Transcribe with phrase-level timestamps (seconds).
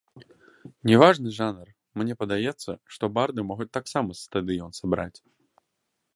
[0.91, 1.67] Не важны жанр,
[2.03, 5.17] мне падаецца, што барды могуць таксама стадыён сабраць.